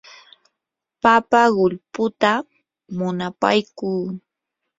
[1.01, 2.31] papa qullputa
[2.97, 3.99] munapaykuu.